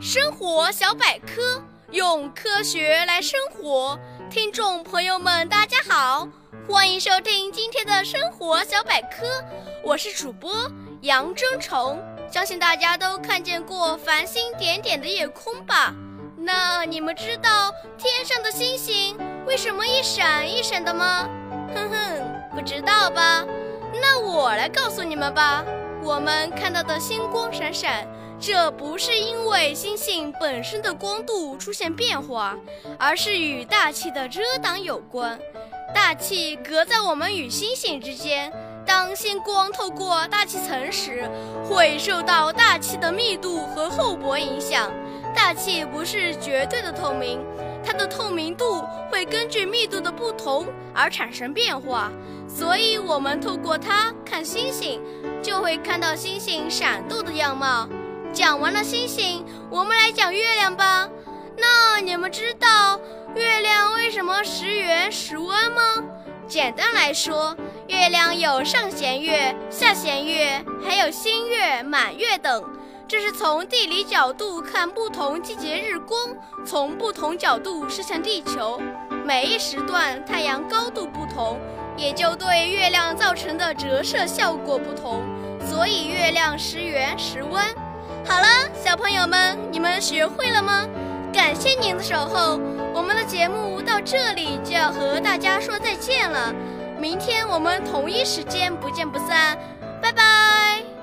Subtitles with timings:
[0.00, 3.98] 生活小百科，用科学来生活。
[4.30, 6.28] 听众朋友们，大家好，
[6.68, 9.26] 欢迎收听今天的生活小百科。
[9.82, 10.70] 我是主播
[11.02, 11.98] 杨真虫。
[12.30, 15.94] 相信大家都看见过繁星点点的夜空吧？
[16.36, 21.28] 那你们知道天上的星星为什么一闪一闪的吗？
[21.74, 23.44] 哼哼，不知道吧？
[24.00, 25.64] 那我来告诉你们吧。
[26.02, 28.06] 我们看到的星光闪闪，
[28.40, 32.56] 这不是因为星星本身的光度出现变化，
[32.98, 35.38] 而是与大气的遮挡有关。
[35.94, 38.52] 大气隔在我们与星星之间，
[38.84, 41.28] 当星光透过大气层时，
[41.68, 44.90] 会受到大气的密度和厚薄影响。
[45.34, 47.40] 大气不是绝对的透明，
[47.84, 52.12] 它的透明度会根据密度的不同而产生变化。
[52.46, 55.00] 所以，我们透过它看星星，
[55.42, 57.88] 就会看到星星闪动的样貌。
[58.34, 61.08] 讲完了星星，我们来讲月亮吧。
[61.56, 62.98] 那你们知道
[63.36, 66.02] 月亮为什么时圆时弯吗？
[66.48, 72.64] 简单来说，月亮有上弦月、下弦月，还有新月、满月等。
[73.06, 76.18] 这是从地理角度看不同季节日光，
[76.66, 78.82] 从不同角度射向地球。
[79.24, 81.56] 每一时段太阳高度不同。
[81.96, 85.22] 也就对月亮造成的折射效果不同，
[85.64, 87.72] 所以月亮时圆时弯。
[88.26, 90.86] 好了，小朋友们，你们学会了吗？
[91.32, 92.58] 感谢您的守候，
[92.94, 96.54] 我们的节目到这里就要和大家说再见了。
[96.98, 99.58] 明天我们同一时间不见不散，
[100.00, 100.93] 拜拜。